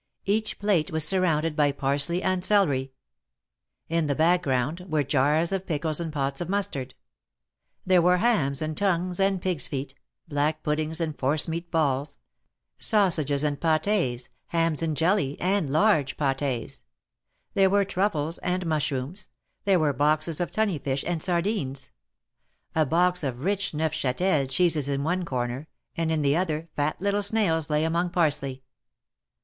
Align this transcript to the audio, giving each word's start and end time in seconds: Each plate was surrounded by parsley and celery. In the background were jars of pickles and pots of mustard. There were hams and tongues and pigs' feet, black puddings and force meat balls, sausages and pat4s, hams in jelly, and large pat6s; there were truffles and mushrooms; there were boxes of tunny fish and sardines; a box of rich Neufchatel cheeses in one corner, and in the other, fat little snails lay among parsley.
Each 0.25 0.57
plate 0.57 0.89
was 0.89 1.03
surrounded 1.07 1.55
by 1.55 1.71
parsley 1.71 2.23
and 2.23 2.43
celery. 2.43 2.91
In 3.87 4.07
the 4.07 4.15
background 4.15 4.83
were 4.89 5.03
jars 5.03 5.51
of 5.51 5.67
pickles 5.67 6.01
and 6.01 6.11
pots 6.11 6.41
of 6.41 6.49
mustard. 6.49 6.95
There 7.85 8.01
were 8.01 8.17
hams 8.17 8.63
and 8.63 8.75
tongues 8.75 9.19
and 9.19 9.39
pigs' 9.39 9.67
feet, 9.67 9.93
black 10.27 10.63
puddings 10.63 11.01
and 11.01 11.15
force 11.19 11.47
meat 11.47 11.69
balls, 11.69 12.17
sausages 12.79 13.43
and 13.43 13.59
pat4s, 13.59 14.29
hams 14.47 14.81
in 14.81 14.95
jelly, 14.95 15.39
and 15.39 15.69
large 15.69 16.17
pat6s; 16.17 16.81
there 17.53 17.69
were 17.69 17.85
truffles 17.85 18.39
and 18.39 18.65
mushrooms; 18.65 19.29
there 19.65 19.77
were 19.79 19.93
boxes 19.93 20.41
of 20.41 20.49
tunny 20.49 20.79
fish 20.79 21.03
and 21.05 21.21
sardines; 21.21 21.91
a 22.73 22.87
box 22.87 23.23
of 23.23 23.43
rich 23.45 23.71
Neufchatel 23.75 24.47
cheeses 24.47 24.89
in 24.89 25.03
one 25.03 25.25
corner, 25.25 25.67
and 25.95 26.11
in 26.11 26.23
the 26.23 26.35
other, 26.35 26.69
fat 26.75 26.99
little 26.99 27.21
snails 27.21 27.69
lay 27.69 27.83
among 27.83 28.09
parsley. 28.09 28.63